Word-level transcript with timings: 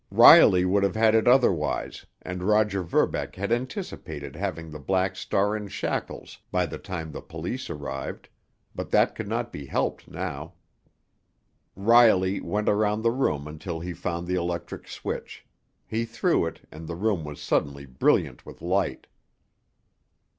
Riley 0.09 0.65
would 0.65 0.81
have 0.81 0.95
had 0.95 1.13
it 1.13 1.27
otherwise, 1.27 2.07
and 2.23 2.41
Roger 2.41 2.81
Verbeck 2.81 3.35
had 3.35 3.51
anticipated 3.51 4.35
having 4.35 4.71
the 4.71 4.79
Black 4.79 5.15
Star 5.15 5.55
in 5.55 5.67
shackles 5.67 6.39
by 6.49 6.65
the 6.65 6.79
time 6.79 7.11
the 7.11 7.21
police 7.21 7.69
arrived, 7.69 8.27
but 8.73 8.89
that 8.89 9.13
could 9.13 9.27
not 9.27 9.53
be 9.53 9.67
helped 9.67 10.07
now. 10.07 10.55
Riley 11.75 12.39
went 12.41 12.67
around 12.67 13.03
the 13.03 13.11
room 13.11 13.45
until 13.47 13.79
he 13.79 13.93
found 13.93 14.25
the 14.25 14.33
electric 14.33 14.87
switch; 14.87 15.45
he 15.85 16.03
threw 16.03 16.47
it, 16.47 16.61
and 16.71 16.87
the 16.87 16.95
room 16.95 17.23
was 17.23 17.39
suddenly 17.39 17.85
brilliant 17.85 18.43
with 18.43 18.59
light. 18.63 19.05